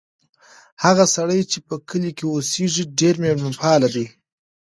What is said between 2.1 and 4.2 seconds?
کې اوسیږي ډېر مېلمه پال دی.